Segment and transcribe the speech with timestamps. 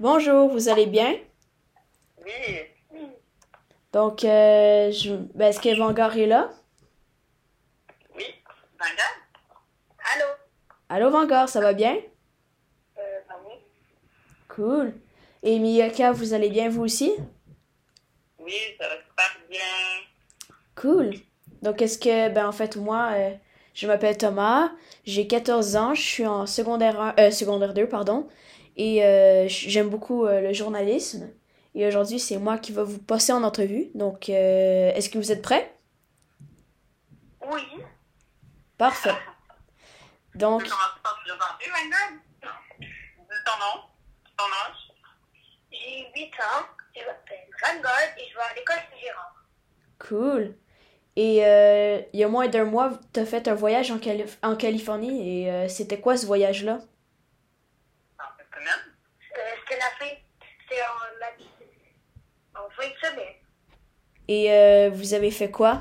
[0.00, 1.14] Bonjour, vous allez bien?
[2.24, 3.02] Oui.
[3.92, 5.14] Donc, euh, je...
[5.34, 6.48] ben, est-ce que Vanguard est là?
[8.16, 8.24] Oui.
[8.78, 9.14] Vanguard?
[10.14, 10.24] Allô?
[10.88, 11.98] Allô Vanguard, ça va bien?
[12.96, 13.56] Euh, oui.
[14.48, 14.94] Cool.
[15.42, 17.12] Et Miyaka, vous allez bien vous aussi?
[18.38, 19.60] Oui, ça va super bien.
[20.76, 21.10] Cool.
[21.60, 23.34] Donc, est-ce que, ben, en fait, moi, euh,
[23.74, 24.72] je m'appelle Thomas,
[25.04, 28.26] j'ai 14 ans, je suis en secondaire 1, euh, secondaire 2, pardon,
[28.86, 31.28] et euh, j'aime beaucoup euh, le journalisme.
[31.74, 33.86] Et aujourd'hui, c'est moi qui va vous passer en entrevue.
[33.94, 35.66] Donc, euh, est-ce que vous êtes prêts?
[37.52, 37.62] Oui.
[38.78, 39.10] Parfait.
[40.34, 41.64] Donc, Tu commencer par te présenter?
[42.80, 43.82] Dis ton nom,
[44.38, 44.80] ton âge?
[45.72, 46.64] J'ai 8 ans,
[46.96, 49.34] je m'appelle Vanguard et je vais à l'école Saint-Gérard.
[49.98, 50.54] cool.
[51.16, 54.38] Et euh, il y a moins d'un mois, tu as fait un voyage en, Calif-
[54.42, 55.42] en Californie.
[55.44, 56.78] Et euh, c'était quoi ce voyage-là?
[58.60, 58.94] Semaine.
[59.38, 60.14] Euh, C'était la fin,
[60.68, 63.34] c'était en, fin de semaine.
[64.28, 65.80] Et euh, vous avez fait quoi?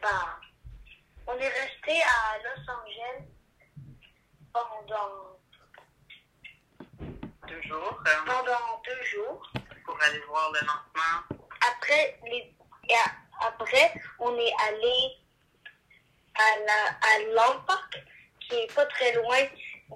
[0.00, 0.40] Bah,
[1.26, 3.28] on est resté à Los Angeles
[4.52, 5.38] pendant,
[7.46, 8.02] Deux jours.
[8.06, 9.52] euh, pendant deux jours.
[9.84, 11.44] pour aller voir le lancement.
[11.74, 12.54] Après, les,
[12.88, 15.18] et a- après, on est allé
[16.34, 17.18] à la à
[18.40, 19.36] qui est pas très loin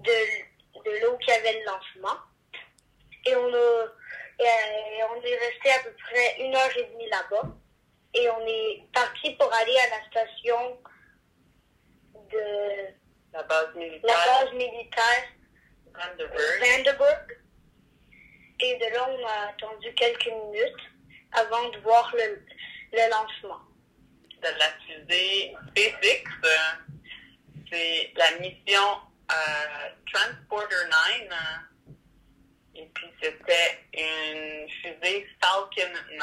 [0.03, 2.19] de, de là où il y avait le lancement.
[3.27, 3.87] Et on a
[4.39, 7.49] et, on est resté à peu près une heure et demie là-bas.
[8.15, 10.79] Et on est parti pour aller à la station
[12.15, 12.95] de
[13.33, 14.17] La base la militaire.
[14.27, 15.25] base militaire
[15.95, 16.61] Vandenberg.
[16.61, 17.39] Vandenberg.
[18.61, 20.85] Et de là, on a attendu quelques minutes
[21.33, 22.43] avant de voir le,
[22.93, 23.61] le lancement.
[24.43, 26.25] de la fusée SpaceX.
[26.45, 26.49] euh,
[27.71, 29.16] C'est la mission euh,
[30.13, 30.75] Transporter
[31.21, 31.31] 9.
[31.31, 31.93] euh,
[32.79, 36.23] et puis c'était une fusée Falcon 9.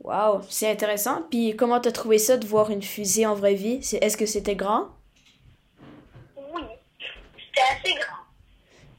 [0.00, 1.22] Wow, c'est intéressant.
[1.30, 3.82] Puis comment t'as trouvé ça de voir une fusée en vraie vie?
[3.82, 4.90] C'est- Est-ce que c'était grand?
[6.36, 6.62] Oui,
[7.38, 8.18] c'était assez grand.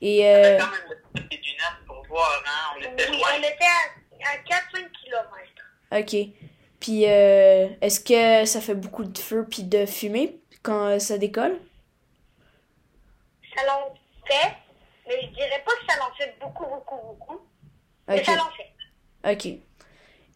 [0.01, 2.75] Et On euh, a quand même besoin des lunettes pour voir, hein?
[2.78, 3.28] On était Oui, loin.
[3.35, 3.66] on était
[4.25, 5.29] à, à 4-5 km.
[5.91, 6.16] ok.
[6.79, 11.18] Puis euh, est-ce que ça fait beaucoup de feu puis de fumée quand euh, ça
[11.18, 11.57] décolle?
[13.56, 13.94] Ça l'en
[14.28, 14.54] fait,
[15.08, 17.42] mais je dirais pas que ça l'en fait beaucoup, beaucoup, beaucoup.
[18.08, 19.32] Mais ça l'en fait.
[19.32, 19.60] Ok.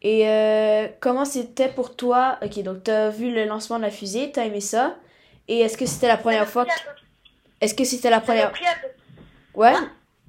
[0.01, 2.37] Et euh, comment c'était pour toi?
[2.41, 4.95] Ok, donc t'as vu le lancement de la fusée, t'as aimé ça?
[5.47, 6.71] Et est-ce que c'était la première fois que...
[6.71, 6.77] Ça
[7.61, 8.47] Est-ce que c'était la ça première...
[8.47, 8.87] à peu-
[9.55, 9.73] Ouais?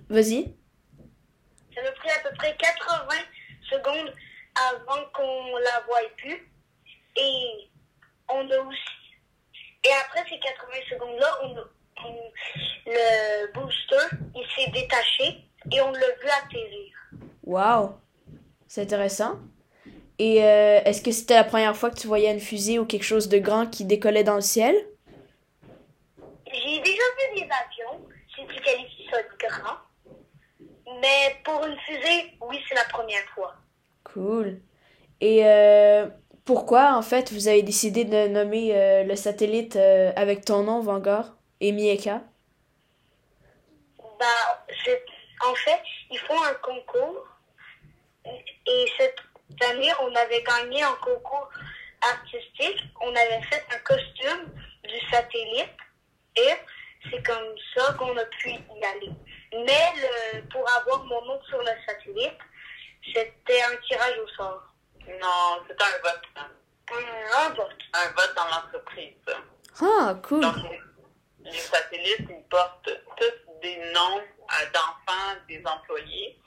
[0.09, 0.53] Vas-y.
[1.75, 3.07] ça m'a pris à peu près 80
[3.71, 4.13] secondes
[4.73, 6.51] avant qu'on la voie plus.
[7.17, 7.71] Et
[8.29, 8.81] on a aussi.
[9.85, 11.69] Et après ces 80 secondes-là, on a-
[12.87, 16.97] le booster, il s'est détaché et on l'a vu atterrir.
[17.45, 17.95] Wow.
[18.67, 19.39] C'est intéressant.
[20.19, 23.05] Et euh, est-ce que c'était la première fois que tu voyais une fusée ou quelque
[23.05, 24.75] chose de grand qui décollait dans le ciel?
[26.53, 29.77] J'ai déjà vu des avions, si tu qualifies ça de grand.
[31.01, 33.55] Mais pour une fusée, oui, c'est la première fois.
[34.05, 34.61] Cool.
[35.23, 36.07] Et euh,
[36.45, 41.35] pourquoi, en fait, vous avez décidé de nommer euh, le satellite avec ton nom, Vanguard,
[41.61, 42.23] et Mieka?
[44.19, 44.65] Bah,
[45.47, 47.27] en fait, ils font un concours.
[48.25, 49.19] Et cette
[49.69, 51.49] année, on avait gagné un concours
[52.03, 52.83] artistique.
[53.01, 54.53] On avait fait un costume
[54.85, 55.77] du satellite.
[56.37, 56.53] Et
[57.11, 59.11] c'est comme ça qu'on a pu y aller.
[59.53, 62.39] Mais le, pour avoir mon nom sur le satellite,
[63.15, 64.63] c'était un tirage au sort.
[65.09, 66.23] Non, c'était un vote.
[66.37, 67.79] Un, un vote.
[67.95, 69.15] Un vote dans l'entreprise.
[69.81, 70.43] Ah, cool.
[70.43, 70.57] Donc,
[71.53, 76.39] les satellites, ils portent tous des noms euh, d'enfants des employés.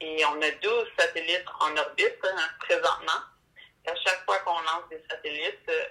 [0.00, 3.22] Et on a 12 satellites en orbite hein, présentement.
[3.84, 5.84] Et à chaque fois qu'on lance des satellites, euh,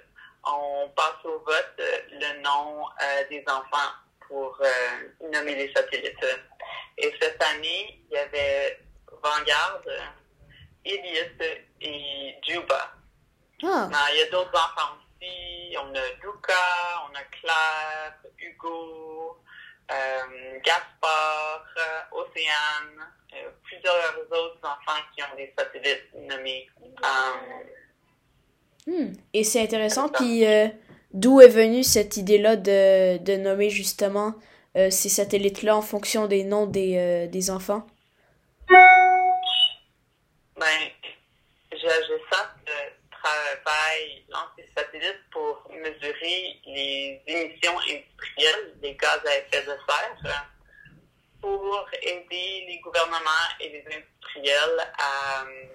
[0.43, 3.91] on passe au vote euh, le nom euh, des enfants
[4.27, 6.25] pour euh, nommer les satellites.
[6.97, 8.79] Et cette année, il y avait
[9.21, 9.81] Vanguard,
[10.85, 12.93] Elliot et Juba.
[13.63, 16.53] Ah, Non, il y a d'autres enfants On a Luca,
[17.09, 19.37] on a Claire, Hugo,
[19.91, 26.69] euh, Gaspard, euh, Océane, euh, plusieurs autres enfants qui ont des satellites nommés.
[28.87, 29.13] Hmm.
[29.33, 30.09] Et c'est intéressant.
[30.09, 30.67] Puis euh,
[31.13, 34.33] d'où est venue cette idée-là de, de nommer justement
[34.73, 37.85] ces satellites-là en fonction des noms des, des enfants?
[40.61, 40.91] ben,
[41.73, 49.75] euh, travaille, lance des satellites pour mesurer les émissions industrielles des gaz à effet de
[49.87, 50.47] serre.
[51.41, 55.65] pour aider les gouvernements et les industriels à euh,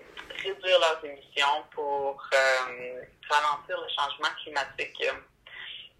[0.42, 5.04] réduire leurs émissions pour euh, ralentir le changement climatique.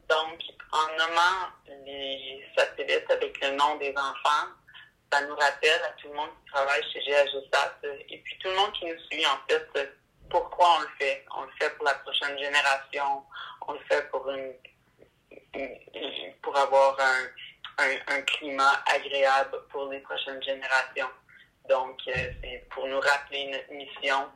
[0.08, 0.40] Donc,
[0.72, 1.48] en nommant
[1.84, 4.48] les satellites avec le nom des enfants,
[5.12, 8.54] ça nous rappelle à tout le monde qui travaille chez GHSAT et puis tout le
[8.54, 9.90] monde qui nous suit, en fait,
[10.31, 11.25] pourquoi on le fait?
[11.37, 13.23] On le fait pour la prochaine génération,
[13.67, 14.52] on le fait pour une,
[16.43, 21.11] pour avoir un, un, climat agréable pour les prochaines générations.
[21.69, 22.12] Donc, euh,
[22.43, 24.26] c'est pour nous rappeler notre mission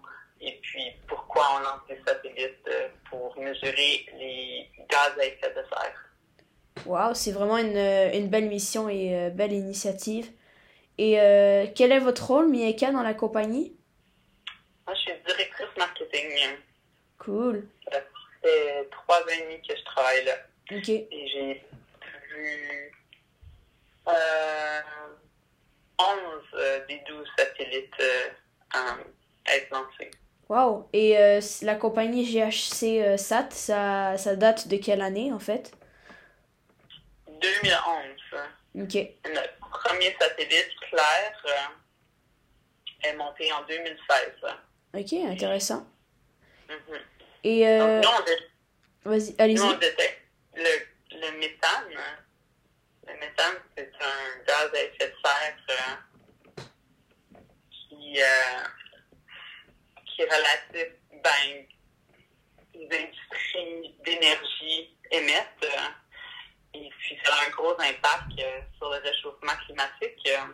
[0.40, 5.62] et puis pourquoi on lance des satellites euh, pour mesurer les gaz à effet de
[5.68, 6.10] serre.
[6.86, 10.30] Wow, c'est vraiment une, une, belle mission et euh, belle initiative.
[10.98, 13.76] Et euh, quel est votre rôle, Mieka, dans la compagnie?
[14.90, 16.56] Moi, je suis directrice marketing.
[17.18, 17.68] Cool.
[17.92, 18.00] Ça
[18.42, 20.32] fait trois ans et demi que je travaille là.
[20.72, 20.88] OK.
[20.88, 21.64] Et j'ai
[22.34, 22.92] vu
[24.08, 24.80] euh,
[25.96, 26.06] 11
[26.54, 29.04] euh, des 12 satellites euh,
[29.46, 30.10] être lancés.
[30.48, 30.88] Wow.
[30.92, 35.70] Et euh, la compagnie GHC SAT, ça, ça date de quelle année, en fait?
[37.28, 38.42] 2011.
[38.74, 38.94] OK.
[39.32, 41.70] Notre premier satellite, Claire,
[43.04, 44.52] est monté en 2016.
[44.94, 45.86] OK, intéressant.
[46.68, 46.98] Mhm.
[47.44, 49.60] Et euh, Donc, nous, on dé- vas-y, allez-y.
[49.60, 50.20] on détecte
[50.56, 51.94] le, le méthane.
[53.06, 56.62] Le méthane, c'est un gaz à effet de serre euh,
[57.70, 58.62] qui, euh,
[60.06, 61.66] qui est relatif, ben,
[62.74, 65.64] les industries d'énergie émettent.
[65.64, 65.88] euh,
[66.74, 70.28] et puis, ça a un gros impact euh, sur le réchauffement climatique.
[70.28, 70.52] euh.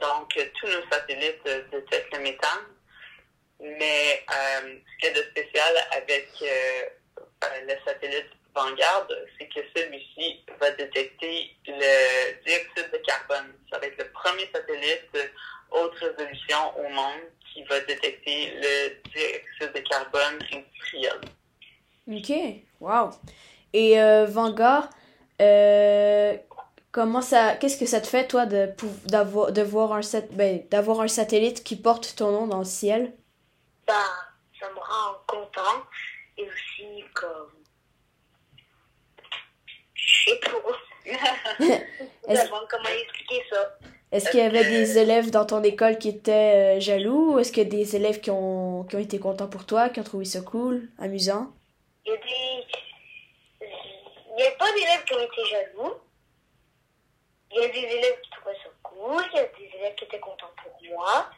[0.00, 2.64] donc, euh, tous nos satellites euh, détectent le méthane.
[3.60, 5.74] Mais euh, ce qu'il y a de spécial
[6.10, 6.46] avec euh,
[7.44, 9.06] euh, le satellite Vanguard,
[9.38, 13.52] c'est que celui-ci va détecter le dioxyde de carbone.
[13.70, 15.26] Ça va être le premier satellite euh,
[15.70, 17.22] haute résolution au monde
[17.52, 21.20] qui va détecter le dioxyde de carbone industriel.
[22.10, 22.32] OK,
[22.80, 23.10] wow.
[23.72, 24.90] Et euh, Vanguard,
[25.40, 26.36] euh,
[26.90, 28.74] comment ça, qu'est-ce que ça te fait, toi, de,
[29.06, 32.64] d'avoir, de voir un sat, ben, d'avoir un satellite qui porte ton nom dans le
[32.64, 33.12] ciel?
[33.86, 33.94] Bah,
[34.60, 35.84] ça me rend content.
[36.36, 37.52] Et aussi, comme.
[39.94, 40.50] Je sais pas.
[42.70, 43.78] Comment expliquer ça?
[44.12, 47.34] Est-ce qu'il y avait des élèves dans ton école qui étaient euh, jaloux?
[47.34, 49.88] Ou est-ce qu'il y a des élèves qui ont, qui ont été contents pour toi,
[49.88, 51.52] qui ont trouvé ça cool, amusant?
[52.04, 52.66] Il y a des.
[53.60, 55.94] Il n'y a pas d'élèves qui ont été jaloux.
[57.52, 59.22] Il y a des élèves qui trouvaient ça cool.
[59.32, 61.30] Il y a des élèves qui étaient contents pour moi.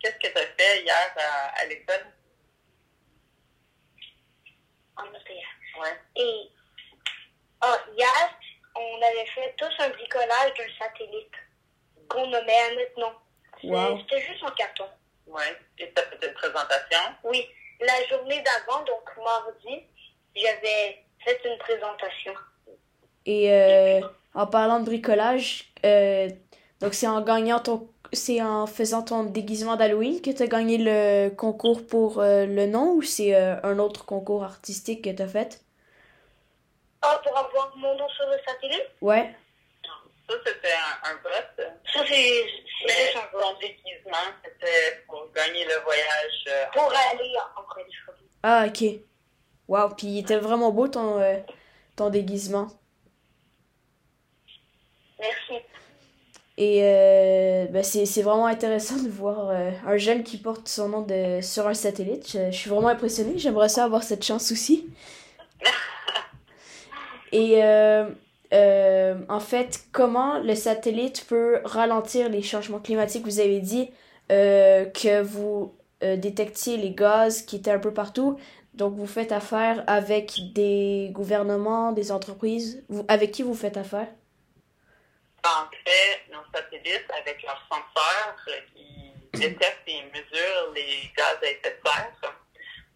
[0.00, 2.04] Qu'est-ce que tu as fait hier à, à l'école?
[4.96, 5.80] En.
[5.80, 5.98] Ouais.
[6.16, 6.50] Et
[7.60, 8.38] ah, hier,
[8.74, 11.32] on avait fait tous un bricolage d'un satellite
[12.08, 13.12] qu'on nommait à notre nom.
[13.64, 13.98] Wow.
[14.00, 14.86] C'était juste en carton.
[15.26, 15.58] Ouais.
[15.78, 16.98] Et tu as fait une présentation?
[17.24, 17.46] Oui,
[17.80, 19.82] la journée d'avant, donc mardi,
[20.34, 22.34] j'avais fait une présentation.
[23.24, 24.00] Et euh,
[24.34, 26.28] en parlant de bricolage, euh,
[26.80, 30.78] donc c'est en gagnant ton, c'est en faisant ton déguisement d'Halloween que tu as gagné
[30.78, 35.22] le concours pour euh, le nom ou c'est euh, un autre concours artistique que tu
[35.22, 35.60] as fait?
[37.02, 38.88] Ah, pour avoir mon nom sur le satellite?
[39.00, 39.34] Ouais.
[40.28, 41.68] Ça, c'était un, un vote.
[41.92, 42.44] Ça, c'est
[43.32, 46.44] ton déguisement, c'était pour gagner le voyage.
[46.48, 48.28] euh, Pour aller en Californie.
[48.42, 49.00] Ah, ok.
[49.68, 51.20] Wow, puis il était vraiment beau ton,
[51.96, 52.68] ton déguisement.
[55.18, 55.64] Merci.
[56.58, 60.88] Et euh, ben c'est, c'est vraiment intéressant de voir euh, un jeune qui porte son
[60.88, 62.30] nom de, sur un satellite.
[62.32, 63.34] Je, je suis vraiment impressionnée.
[63.36, 64.86] J'aimerais ça avoir cette chance aussi.
[67.32, 73.24] Et euh, en fait, comment le satellite peut ralentir les changements climatiques?
[73.24, 73.90] Vous avez dit
[74.28, 78.38] que vous détectiez les gaz qui étaient un peu partout.
[78.74, 82.82] Donc, vous faites affaire avec des gouvernements, des entreprises.
[82.88, 84.08] Vous, avec qui vous faites affaire?
[85.86, 91.78] Fait, nos satellites, avec leurs senseurs euh, qui détectent et mesurent les gaz à effet
[91.82, 92.34] de serre.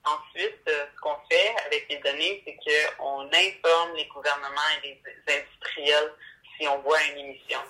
[0.04, 5.34] Ensuite, euh, ce qu'on fait avec les données, c'est qu'on informe les gouvernements et les
[5.34, 6.12] industriels
[6.58, 7.60] si on voit une émission.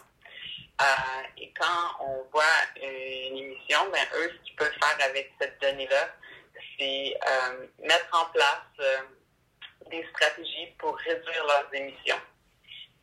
[0.81, 2.45] Euh, et quand on voit
[2.77, 6.09] une émission, ben, eux, ce qu'ils peuvent faire avec cette donnée-là,
[6.79, 8.99] c'est euh, mettre en place euh,
[9.91, 12.21] des stratégies pour réduire leurs émissions.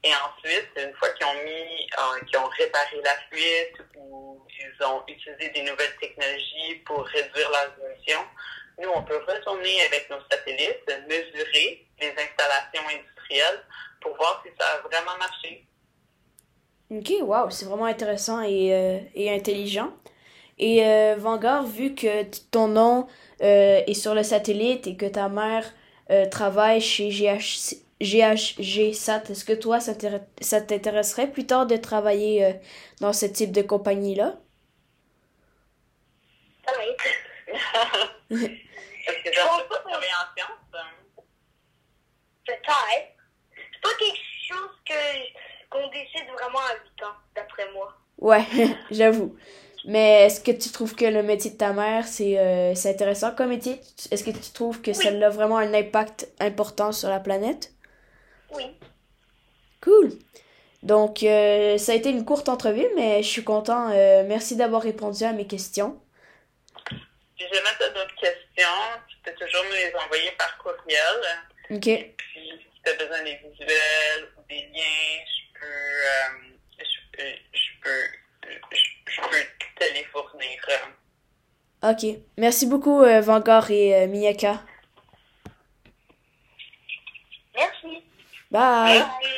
[0.03, 4.85] Et ensuite, une fois qu'ils ont mis, euh, qu'ils ont réparé la fuite ou ils
[4.85, 8.25] ont utilisé des nouvelles technologies pour réduire leurs émissions,
[8.79, 13.63] nous, on peut retourner avec nos satellites, mesurer les installations industrielles
[14.01, 15.65] pour voir si ça a vraiment marché.
[16.89, 19.91] Ok, wow, c'est vraiment intéressant et, euh, et intelligent.
[20.59, 23.07] Et euh, Vanguard, vu que ton nom
[23.41, 25.65] euh, est sur le satellite et que ta mère
[26.31, 31.77] travaille chez GH, GHG SAT, est-ce que toi, ça t'intéresse- ça t'intéresserait plus tard de
[31.77, 32.53] travailler euh,
[33.01, 34.35] dans ce type de compagnie-là?
[38.29, 38.51] Peut-être.
[39.07, 40.73] Est-ce que tu as travailler en sciences?
[40.73, 41.23] hein?
[42.45, 43.17] Peut-être.
[43.55, 44.93] C'est pas quelque chose que
[45.69, 47.93] qu'on décide vraiment à 8 ans, d'après moi.
[48.19, 48.45] Ouais,
[48.91, 49.35] j'avoue.
[49.85, 53.33] Mais est-ce que tu trouves que le métier de ta mère, c'est euh, c'est intéressant
[53.35, 53.79] comme métier?
[54.11, 55.23] Est-ce que tu trouves que ça Oui.
[55.23, 57.73] a vraiment un impact important sur la planète?
[58.51, 58.65] Oui.
[59.81, 60.11] Cool.
[60.83, 63.89] Donc, euh, ça a été une courte entrevue, mais je suis content.
[63.91, 65.99] Euh, merci d'avoir répondu à mes questions.
[66.89, 68.69] Si jamais tu as d'autres questions,
[69.07, 71.21] tu peux toujours me les envoyer par courriel.
[71.69, 71.81] Ok.
[72.17, 77.39] Puis, si tu as besoin des visuels ou des liens, je peux, euh, je, peux-
[77.53, 79.45] je peux, je, je peux
[79.85, 80.59] te les fournir.
[81.83, 82.19] Ok.
[82.37, 84.61] Merci beaucoup, euh, Vanguard et Miyaka.
[88.51, 88.99] Merci.
[88.99, 88.99] Bye.
[88.99, 89.36] Merci.